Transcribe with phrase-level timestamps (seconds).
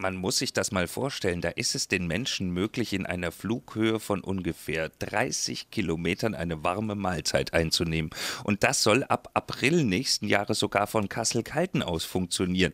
[0.00, 4.00] man muss sich das mal vorstellen, da ist es den Menschen möglich, in einer Flughöhe
[4.00, 8.10] von ungefähr 30 Kilometern eine warme Mahlzeit einzunehmen.
[8.44, 12.72] Und das soll ab April nächsten Jahres sogar von Kassel-Kalten aus funktionieren.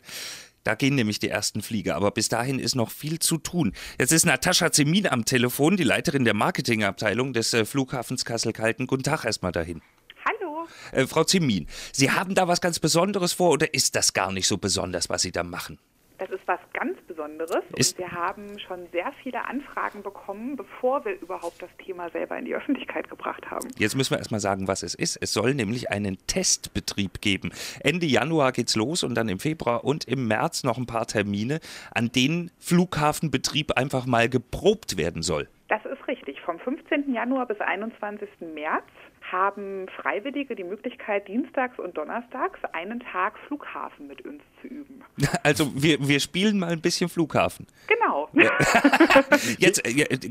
[0.62, 3.72] Da gehen nämlich die ersten Flieger, aber bis dahin ist noch viel zu tun.
[4.00, 8.86] Jetzt ist Natascha Zemin am Telefon, die Leiterin der Marketingabteilung des äh, Flughafens Kassel-Kalten.
[8.86, 9.80] Guten Tag erstmal dahin.
[10.24, 10.66] Hallo.
[10.90, 14.48] Äh, Frau Zemin, Sie haben da was ganz Besonderes vor oder ist das gar nicht
[14.48, 15.78] so besonders, was Sie da machen?
[16.18, 21.04] Das ist was ganz Besonderes Ist- und wir haben schon sehr viele Anfragen bekommen, bevor
[21.04, 23.68] wir überhaupt das Thema selber in die Öffentlichkeit gebracht haben.
[23.78, 25.16] Jetzt müssen wir erstmal sagen, was es ist.
[25.16, 27.50] Es soll nämlich einen Testbetrieb geben.
[27.80, 31.60] Ende Januar geht's los und dann im Februar und im März noch ein paar Termine,
[31.94, 35.48] an denen Flughafenbetrieb einfach mal geprobt werden soll.
[35.68, 36.40] Das ist richtig.
[36.42, 37.12] Vom 15.
[37.12, 38.28] Januar bis 21.
[38.54, 38.84] März
[39.30, 45.04] haben Freiwillige die Möglichkeit, dienstags und donnerstags einen Tag Flughafen mit uns zu üben.
[45.42, 47.66] Also wir, wir spielen mal ein bisschen Flughafen.
[47.86, 48.28] Genau.
[49.58, 49.82] Jetzt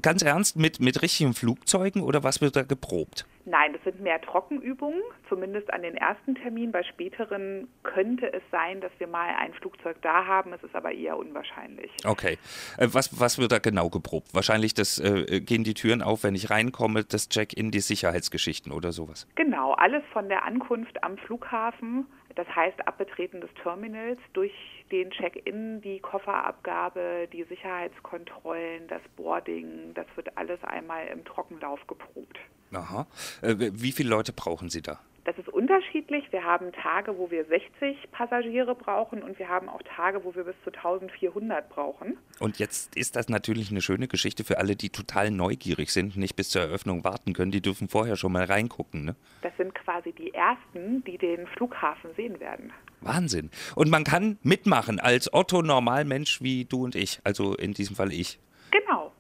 [0.01, 3.25] ganz ernst mit, mit richtigen Flugzeugen oder was wird da geprobt?
[3.47, 6.71] Nein, das sind mehr Trockenübungen, zumindest an den ersten Termin.
[6.71, 10.51] Bei späteren könnte es sein, dass wir mal ein Flugzeug da haben.
[10.51, 11.91] Es ist aber eher unwahrscheinlich.
[12.03, 12.39] Okay.
[12.77, 14.29] Äh, Was, was wird da genau geprobt?
[14.33, 18.84] Wahrscheinlich das äh, gehen die Türen auf, wenn ich reinkomme, das Check-in, die Sicherheitsgeschichten oder
[18.91, 19.27] sowas.
[19.35, 22.05] Genau, alles von der Ankunft am Flughafen,
[22.35, 24.53] das heißt Abbetreten des Terminals, durch
[24.91, 32.37] den Check-in, die Kofferabgabe, die Sicherheitskontrollen, das Boarding, das wird alles einmal im Trockenlauf geprobt.
[32.73, 33.07] Aha.
[33.41, 34.99] Äh, wie viele Leute brauchen Sie da?
[35.25, 36.31] Das ist unterschiedlich.
[36.31, 40.43] Wir haben Tage, wo wir 60 Passagiere brauchen und wir haben auch Tage, wo wir
[40.43, 42.17] bis zu 1400 brauchen.
[42.39, 46.35] Und jetzt ist das natürlich eine schöne Geschichte für alle, die total neugierig sind, nicht
[46.35, 47.51] bis zur Eröffnung warten können.
[47.51, 49.03] Die dürfen vorher schon mal reingucken.
[49.03, 49.15] Ne?
[49.41, 52.71] Das sind quasi die ersten, die den Flughafen sehen werden.
[53.01, 53.49] Wahnsinn.
[53.75, 57.19] Und man kann mitmachen als Otto Normalmensch wie du und ich.
[57.23, 58.39] Also in diesem Fall ich.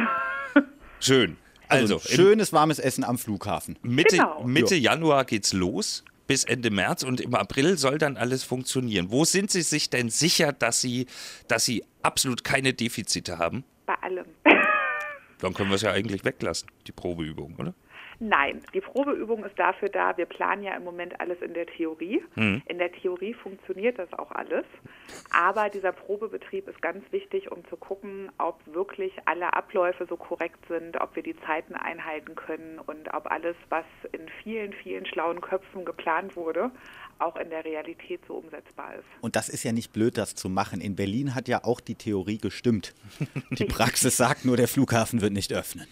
[1.00, 1.38] Schön.
[1.68, 3.78] Also, Also, schönes warmes Essen am Flughafen.
[3.82, 4.44] Mitte, Genau.
[4.44, 9.12] Mitte Januar geht's los bis Ende März und im April soll dann alles funktionieren.
[9.12, 11.08] Wo sind Sie sich denn sicher, dass Sie,
[11.48, 13.64] dass Sie absolut keine Defizite haben?
[13.86, 14.26] Bei allem.
[15.40, 17.74] Dann können wir es ja eigentlich weglassen, die Probeübung, oder?
[18.20, 20.18] Nein, die Probeübung ist dafür da.
[20.18, 22.24] Wir planen ja im Moment alles in der Theorie.
[22.36, 22.64] Mhm.
[22.66, 24.66] In der Theorie funktioniert das auch alles.
[25.32, 30.60] Aber dieser Probebetrieb ist ganz wichtig, um zu gucken, ob wirklich alle Abläufe so korrekt
[30.68, 35.42] sind, ob wir die Zeiten einhalten können und ob alles, was in vielen, vielen schlauen
[35.42, 36.72] Köpfen geplant wurde,
[37.20, 39.06] auch in der Realität so umsetzbar ist.
[39.22, 40.82] Und das ist ja nicht blöd, das zu machen.
[40.82, 42.96] In Berlin hat ja auch die Theorie gestimmt.
[43.52, 45.88] Die Praxis sagt nur, der Flughafen wird nicht öffnen.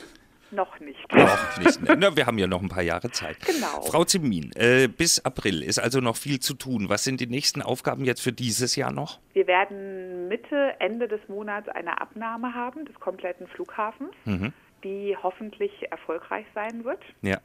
[0.52, 1.12] Noch nicht.
[1.14, 1.80] Noch nicht.
[1.98, 3.38] Na, wir haben ja noch ein paar Jahre Zeit.
[3.46, 3.82] Genau.
[3.82, 6.88] Frau Zimin, äh, bis April ist also noch viel zu tun.
[6.90, 9.20] Was sind die nächsten Aufgaben jetzt für dieses Jahr noch?
[9.34, 14.12] Wir werden Mitte, Ende des Monats eine Abnahme haben des kompletten Flughafens,
[14.84, 17.02] die hoffentlich erfolgreich sein wird.
[17.22, 17.40] Ja.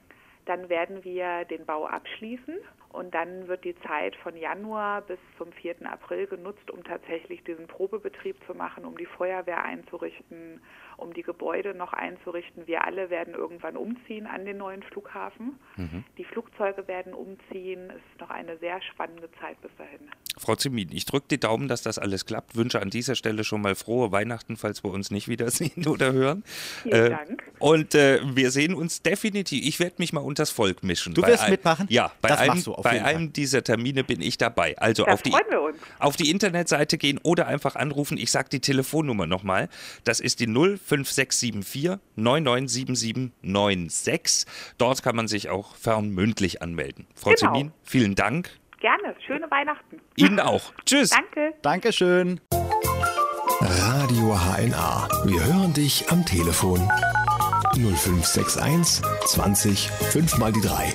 [0.47, 2.56] Dann werden wir den Bau abschließen
[2.93, 5.76] und dann wird die Zeit von Januar bis zum 4.
[5.91, 10.61] April genutzt, um tatsächlich diesen Probebetrieb zu machen, um die Feuerwehr einzurichten,
[10.97, 12.67] um die Gebäude noch einzurichten.
[12.67, 15.59] Wir alle werden irgendwann umziehen an den neuen Flughafen.
[16.19, 17.91] Die Flugzeuge werden umziehen.
[17.91, 20.00] Es ist noch eine sehr spannende Zeit bis dahin.
[20.37, 22.56] Frau Zimin, ich drücke die Daumen, dass das alles klappt.
[22.56, 26.44] Wünsche an dieser Stelle schon mal frohe Weihnachten, falls wir uns nicht wiedersehen oder hören.
[26.82, 27.43] Vielen Dank.
[27.59, 29.64] Und äh, wir sehen uns definitiv.
[29.67, 31.14] Ich werde mich mal unters Volk mischen.
[31.14, 31.87] Du wirst all- mitmachen?
[31.88, 33.15] Ja, bei Das allem, machst du, auf Bei Fall.
[33.15, 34.77] einem dieser Termine bin ich dabei.
[34.79, 35.32] Also auf die,
[35.99, 38.17] auf die Internetseite gehen oder einfach anrufen.
[38.19, 39.69] Ich sage die Telefonnummer nochmal.
[40.05, 44.47] Das ist die 05674 997796.
[44.79, 47.06] Dort kann man sich auch fernmündlich anmelden.
[47.15, 47.53] Frau Genau.
[47.53, 48.50] Zemin, vielen Dank.
[48.81, 49.15] Gerne.
[49.26, 50.00] Schöne Weihnachten.
[50.17, 50.73] Ihnen auch.
[50.87, 51.11] Tschüss.
[51.11, 51.53] Danke.
[51.62, 52.41] Dankeschön.
[53.61, 55.09] Radio HNA.
[55.26, 56.81] Wir hören dich am Telefon.
[57.75, 60.94] 0561 20 5 mal die 3.